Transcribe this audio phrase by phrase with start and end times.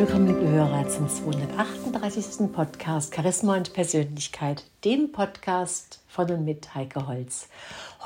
[0.00, 2.50] willkommen, liebe Hörer, zum 238.
[2.50, 7.48] Podcast Charisma und Persönlichkeit, dem Podcast von und mit Heike Holz.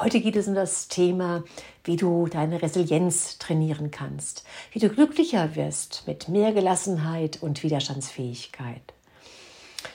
[0.00, 1.44] Heute geht es um das Thema,
[1.84, 8.82] wie du deine Resilienz trainieren kannst, wie du glücklicher wirst mit mehr Gelassenheit und Widerstandsfähigkeit.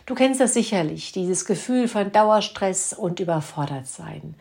[0.05, 4.35] Du kennst das sicherlich, dieses Gefühl von Dauerstress und Überfordertsein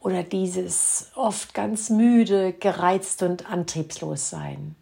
[0.00, 4.76] oder dieses oft ganz müde, gereizt und antriebslos sein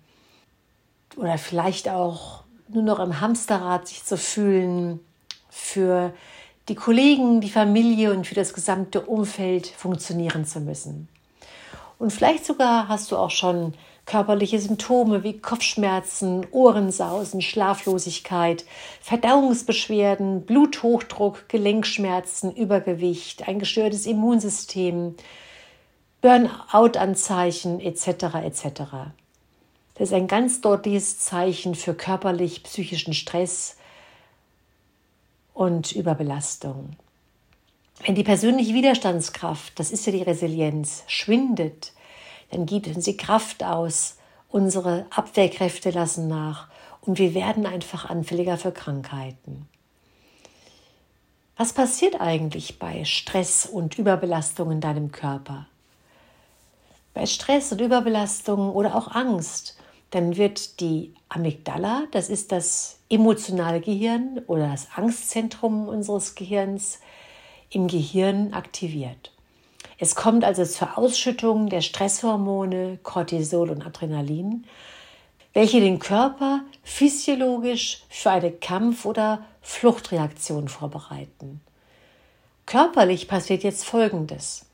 [1.17, 5.01] oder vielleicht auch nur noch im Hamsterrad sich zu fühlen,
[5.49, 6.13] für
[6.69, 11.09] die Kollegen, die Familie und für das gesamte Umfeld funktionieren zu müssen.
[11.99, 13.73] Und vielleicht sogar hast du auch schon
[14.05, 18.65] körperliche Symptome wie Kopfschmerzen, Ohrensausen, Schlaflosigkeit,
[19.01, 25.15] Verdauungsbeschwerden, Bluthochdruck, Gelenkschmerzen, Übergewicht, ein gestörtes Immunsystem,
[26.21, 28.07] Burnout-Anzeichen etc.
[28.45, 28.83] etc.
[29.99, 33.77] Das ist ein ganz deutliches Zeichen für körperlich-psychischen Stress
[35.55, 36.91] und Überbelastung.
[38.05, 41.93] Wenn die persönliche Widerstandskraft, das ist ja die Resilienz, schwindet,
[42.51, 44.19] dann gibt sie Kraft aus,
[44.51, 46.69] unsere Abwehrkräfte lassen nach
[47.01, 49.67] und wir werden einfach anfälliger für Krankheiten.
[51.57, 55.67] Was passiert eigentlich bei Stress und Überbelastung in deinem Körper?
[57.15, 59.79] Bei Stress und Überbelastung oder auch Angst
[60.11, 67.01] dann wird die Amygdala, das ist das emotionale Gehirn oder das Angstzentrum unseres Gehirns,
[67.71, 69.33] im Gehirn aktiviert.
[69.99, 74.65] Es kommt also zur Ausschüttung der Stresshormone Cortisol und Adrenalin,
[75.53, 81.61] welche den Körper physiologisch für eine Kampf- oder Fluchtreaktion vorbereiten.
[82.67, 84.67] Körperlich passiert jetzt Folgendes.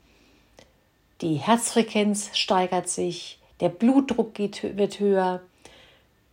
[1.21, 5.41] Die Herzfrequenz steigert sich, der Blutdruck geht, wird höher,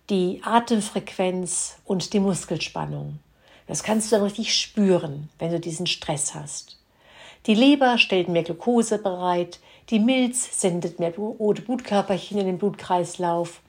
[0.08, 3.19] die Atemfrequenz und die Muskelspannung.
[3.66, 6.78] Das kannst du dann richtig spüren, wenn du diesen Stress hast.
[7.47, 9.60] Die Leber stellt mehr Glucose bereit,
[9.91, 13.60] die Milz sendet mehr rote Blutkörperchen in den Blutkreislauf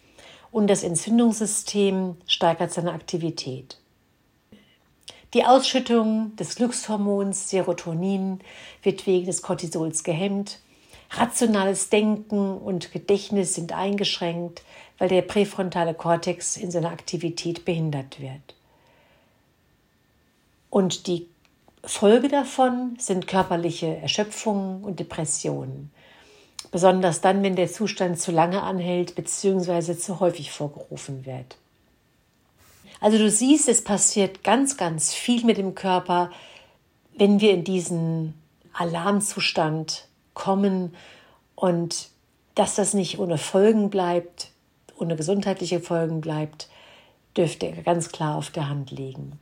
[0.51, 3.77] und das Entzündungssystem steigert seine Aktivität.
[5.33, 8.39] Die Ausschüttung des Glückshormons Serotonin
[8.83, 10.59] wird wegen des Cortisols gehemmt
[11.13, 14.63] Rationales Denken und Gedächtnis sind eingeschränkt,
[14.97, 18.55] weil der präfrontale Kortex in seiner Aktivität behindert wird.
[20.69, 21.27] Und die
[21.83, 25.91] Folge davon sind körperliche Erschöpfungen und Depressionen.
[26.71, 29.97] Besonders dann, wenn der Zustand zu lange anhält bzw.
[29.97, 31.57] zu häufig vorgerufen wird.
[33.01, 36.31] Also du siehst, es passiert ganz, ganz viel mit dem Körper,
[37.17, 38.35] wenn wir in diesen
[38.71, 40.95] Alarmzustand kommen
[41.55, 42.09] und
[42.55, 44.51] dass das nicht ohne Folgen bleibt,
[44.97, 46.69] ohne gesundheitliche Folgen bleibt,
[47.35, 49.39] dürfte ganz klar auf der Hand liegen.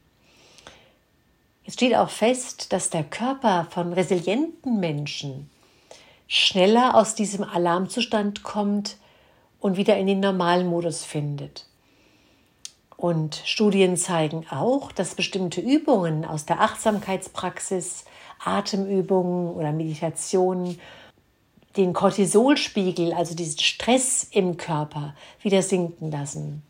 [1.65, 5.49] Es steht auch fest, dass der Körper von resilienten Menschen
[6.27, 8.97] schneller aus diesem Alarmzustand kommt
[9.59, 11.65] und wieder in den normalen Modus findet.
[12.95, 18.05] Und Studien zeigen auch, dass bestimmte Übungen aus der Achtsamkeitspraxis
[18.39, 20.79] Atemübungen oder Meditationen
[21.77, 26.63] den Cortisolspiegel, also diesen Stress im Körper, wieder sinken lassen.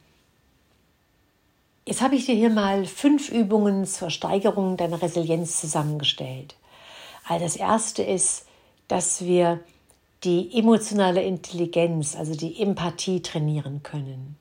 [1.86, 6.56] Jetzt habe ich dir hier mal fünf Übungen zur Steigerung deiner Resilienz zusammengestellt.
[7.28, 8.46] Also das erste ist,
[8.88, 9.60] dass wir
[10.24, 14.39] die emotionale Intelligenz, also die Empathie trainieren können.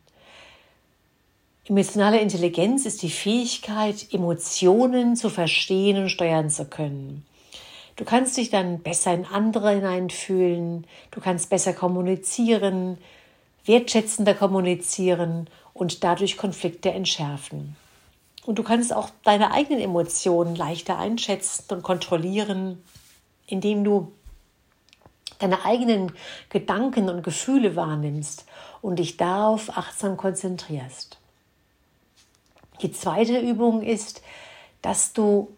[1.69, 7.27] Emotionale Intelligenz ist die Fähigkeit, Emotionen zu verstehen und steuern zu können.
[7.97, 12.97] Du kannst dich dann besser in andere hineinfühlen, du kannst besser kommunizieren,
[13.67, 17.77] wertschätzender kommunizieren und dadurch Konflikte entschärfen.
[18.47, 22.83] Und du kannst auch deine eigenen Emotionen leichter einschätzen und kontrollieren,
[23.47, 24.11] indem du
[25.39, 26.13] deine eigenen
[26.49, 28.47] Gedanken und Gefühle wahrnimmst
[28.81, 31.18] und dich darauf achtsam konzentrierst.
[32.83, 34.23] Die zweite Übung ist,
[34.83, 35.49] dass du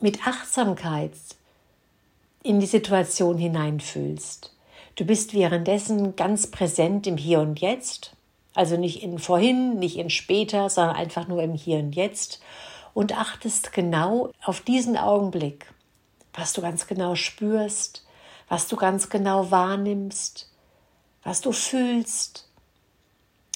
[0.00, 1.12] mit Achtsamkeit
[2.42, 4.54] in die Situation hineinfühlst.
[4.94, 8.12] Du bist währenddessen ganz präsent im Hier und Jetzt,
[8.54, 12.40] also nicht in vorhin, nicht in später, sondern einfach nur im Hier und Jetzt
[12.94, 15.66] und achtest genau auf diesen Augenblick,
[16.32, 18.06] was du ganz genau spürst,
[18.48, 20.50] was du ganz genau wahrnimmst,
[21.22, 22.48] was du fühlst.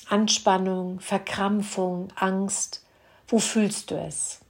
[0.08, 2.84] Anspannung, Verkrampfung, Angst,
[3.30, 4.40] wo fühlst du es?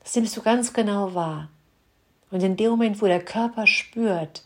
[0.00, 1.50] Das nimmst du ganz genau wahr.
[2.30, 4.42] Und in dem Moment, wo der Körper spürt,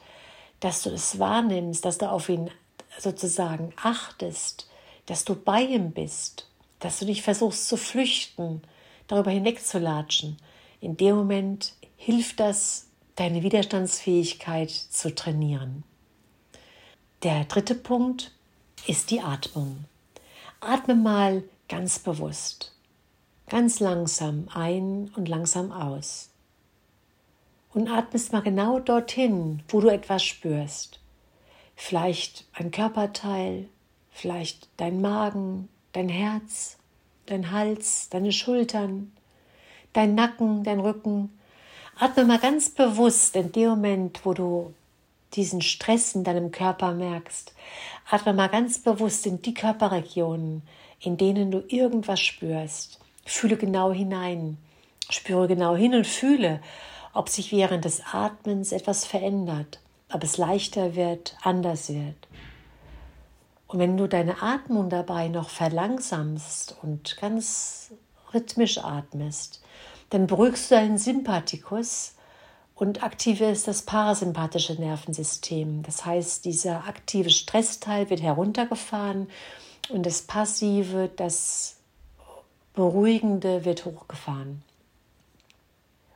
[0.60, 2.50] dass du es wahrnimmst, dass du auf ihn
[2.98, 4.68] sozusagen achtest,
[5.06, 6.48] dass du bei ihm bist
[6.78, 8.62] dass du nicht versuchst zu flüchten,
[9.06, 10.36] darüber hinwegzulatschen.
[10.80, 12.86] In dem Moment hilft das,
[13.16, 15.82] deine Widerstandsfähigkeit zu trainieren.
[17.24, 18.32] Der dritte Punkt
[18.86, 19.84] ist die Atmung.
[20.60, 22.76] Atme mal ganz bewusst,
[23.48, 26.30] ganz langsam ein und langsam aus.
[27.72, 31.00] Und atmest mal genau dorthin, wo du etwas spürst.
[31.76, 33.68] Vielleicht ein Körperteil,
[34.10, 36.78] vielleicht dein Magen, dein Herz,
[37.26, 39.12] dein Hals, deine Schultern,
[39.92, 41.30] dein Nacken, dein Rücken.
[41.98, 44.74] Atme mal ganz bewusst in dem Moment, wo du
[45.34, 47.54] diesen Stress in deinem Körper merkst.
[48.10, 50.62] Atme mal ganz bewusst in die Körperregionen,
[51.00, 52.98] in denen du irgendwas spürst.
[53.30, 54.56] Fühle genau hinein.
[55.10, 56.60] Spüre genau hin und fühle,
[57.12, 59.80] ob sich während des Atmens etwas verändert,
[60.12, 62.28] ob es leichter wird, anders wird.
[63.66, 67.92] Und wenn du deine Atmung dabei noch verlangsamst und ganz
[68.32, 69.62] rhythmisch atmest,
[70.10, 72.14] dann beruhigst du deinen Sympathikus
[72.74, 75.82] und aktivierst das parasympathische Nervensystem.
[75.82, 79.28] Das heißt, dieser aktive Stressteil wird heruntergefahren
[79.90, 81.77] und das passive, das
[82.78, 84.62] beruhigende wird hochgefahren.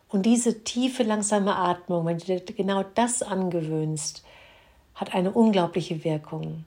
[0.08, 4.24] Und diese tiefe, langsame Atmung, wenn du dir genau das angewöhnst,
[4.94, 6.64] hat eine unglaubliche Wirkung.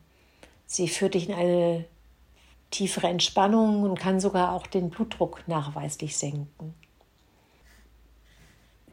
[0.66, 1.86] Sie führt dich in eine
[2.72, 6.74] tiefere Entspannung und kann sogar auch den Blutdruck nachweislich senken.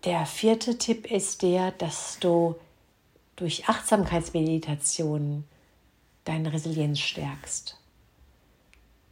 [0.05, 2.55] Der vierte Tipp ist der, dass du
[3.35, 5.43] durch Achtsamkeitsmeditation
[6.25, 7.81] deine Resilienz stärkst.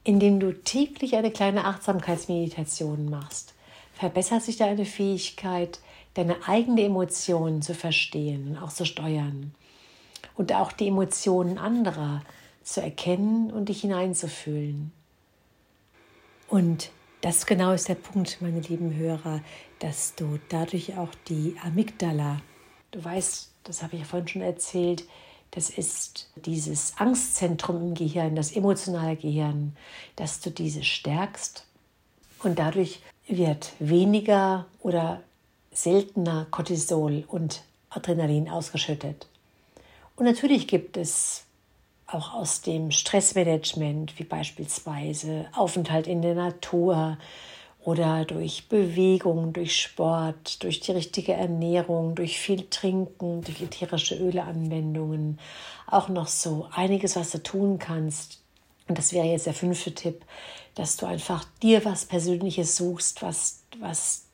[0.05, 3.55] Indem du täglich eine kleine Achtsamkeitsmeditation machst,
[3.93, 5.81] verbessert sich deine Fähigkeit,
[6.14, 9.55] deine eigene Emotionen zu verstehen und auch zu steuern.
[10.37, 12.23] Und auch die Emotionen anderer
[12.62, 14.93] zu erkennen und dich hineinzufühlen.
[16.49, 19.43] Und das genau ist der Punkt, meine lieben Hörer,
[19.79, 22.41] dass du dadurch auch die Amygdala,
[22.91, 25.05] du weißt, das habe ich ja vorhin schon erzählt,
[25.52, 29.76] das ist dieses Angstzentrum im Gehirn, das emotionale Gehirn,
[30.17, 31.64] dass du diese stärkst
[32.43, 35.23] und dadurch wird weniger oder
[35.73, 39.26] seltener Cortisol und Adrenalin ausgeschüttet.
[40.17, 41.44] Und natürlich gibt es
[42.06, 47.19] auch aus dem Stressmanagement, wie beispielsweise Aufenthalt in der Natur
[47.85, 55.38] oder durch Bewegung, durch Sport, durch die richtige Ernährung, durch viel Trinken, durch ätherische Öleanwendungen,
[55.87, 58.41] auch noch so einiges, was du tun kannst.
[58.88, 60.25] Und das wäre jetzt der fünfte Tipp,
[60.75, 64.25] dass du einfach dir was Persönliches suchst, was, was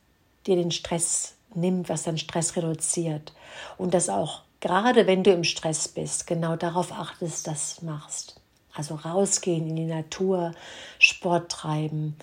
[0.45, 3.33] dir den Stress nimmt, was deinen Stress reduziert.
[3.77, 8.39] Und das auch gerade wenn du im Stress bist, genau darauf achtest, dass du machst.
[8.73, 10.53] Also rausgehen in die Natur,
[10.99, 12.15] Sport treiben,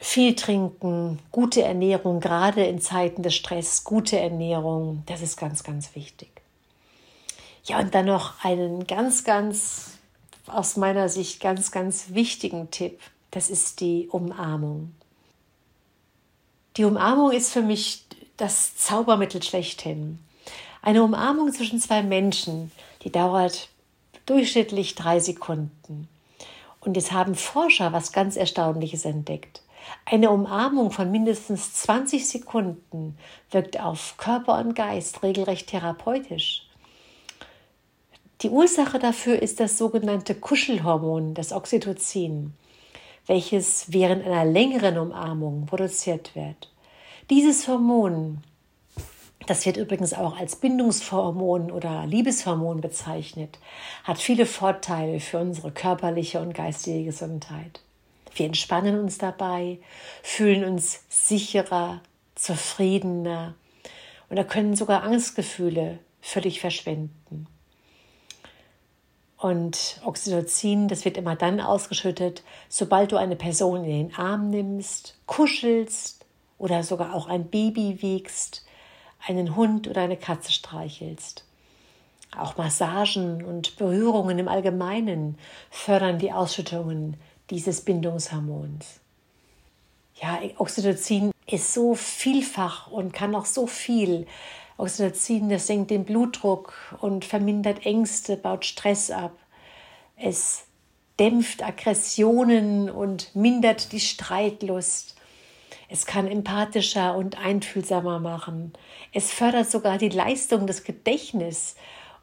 [0.00, 5.94] viel trinken, gute Ernährung, gerade in Zeiten des Stress, gute Ernährung, das ist ganz, ganz
[5.94, 6.30] wichtig.
[7.64, 9.98] Ja, und dann noch einen ganz, ganz,
[10.46, 12.98] aus meiner Sicht ganz, ganz wichtigen Tipp.
[13.30, 14.94] Das ist die Umarmung.
[16.78, 18.06] Die Umarmung ist für mich
[18.38, 20.18] das Zaubermittel schlechthin.
[20.80, 22.72] Eine Umarmung zwischen zwei Menschen,
[23.02, 23.68] die dauert
[24.24, 26.08] durchschnittlich drei Sekunden.
[26.80, 29.60] Und jetzt haben Forscher was ganz Erstaunliches entdeckt.
[30.04, 33.16] Eine Umarmung von mindestens 20 Sekunden
[33.50, 36.66] wirkt auf Körper und Geist regelrecht therapeutisch.
[38.42, 42.54] Die Ursache dafür ist das sogenannte Kuschelhormon, das Oxytocin,
[43.26, 46.72] welches während einer längeren Umarmung produziert wird.
[47.28, 48.42] Dieses Hormon
[49.46, 53.58] das wird übrigens auch als Bindungshormon oder Liebeshormon bezeichnet,
[54.04, 57.80] hat viele Vorteile für unsere körperliche und geistige Gesundheit.
[58.34, 59.78] Wir entspannen uns dabei,
[60.22, 62.00] fühlen uns sicherer,
[62.34, 63.54] zufriedener
[64.28, 67.46] und da können sogar Angstgefühle völlig verschwinden.
[69.36, 75.16] Und Oxytocin, das wird immer dann ausgeschüttet, sobald du eine Person in den Arm nimmst,
[75.26, 76.26] kuschelst
[76.58, 78.66] oder sogar auch ein Baby wiegst,
[79.26, 81.44] einen Hund oder eine Katze streichelst.
[82.36, 85.38] Auch Massagen und Berührungen im Allgemeinen
[85.70, 87.16] fördern die Ausschüttungen
[87.50, 89.00] dieses Bindungshormons.
[90.20, 94.26] Ja, Oxytocin ist so vielfach und kann auch so viel.
[94.76, 99.36] Oxytocin, das senkt den Blutdruck und vermindert Ängste, baut Stress ab.
[100.16, 100.64] Es
[101.18, 105.16] dämpft Aggressionen und mindert die Streitlust.
[105.88, 108.72] Es kann empathischer und einfühlsamer machen.
[109.12, 111.76] Es fördert sogar die Leistung des Gedächtnisses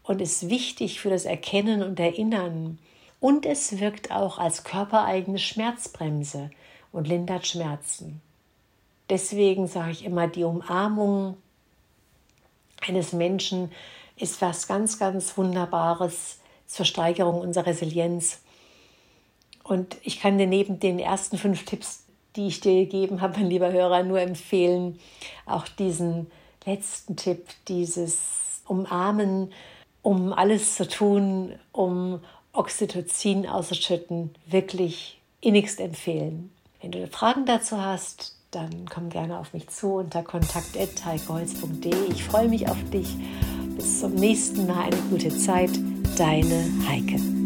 [0.03, 2.79] und ist wichtig für das Erkennen und Erinnern.
[3.19, 6.51] Und es wirkt auch als körpereigene Schmerzbremse
[6.91, 8.21] und lindert Schmerzen.
[9.09, 11.37] Deswegen sage ich immer, die Umarmung
[12.85, 13.71] eines Menschen
[14.17, 18.41] ist was ganz, ganz Wunderbares zur Steigerung unserer Resilienz.
[19.63, 22.03] Und ich kann dir neben den ersten fünf Tipps,
[22.35, 24.99] die ich dir gegeben habe, mein lieber Hörer, nur empfehlen,
[25.45, 26.29] auch diesen
[26.65, 29.51] letzten Tipp, dieses Umarmen,
[30.01, 32.21] um alles zu tun, um
[32.57, 36.51] Oxytocin auszuschütten, wirklich innigst empfehlen.
[36.81, 42.11] Wenn du Fragen dazu hast, dann komm gerne auf mich zu unter kontakt.heikeholz.de.
[42.11, 43.15] Ich freue mich auf dich.
[43.75, 45.71] Bis zum nächsten Mal eine gute Zeit.
[46.17, 47.36] Deine Heike.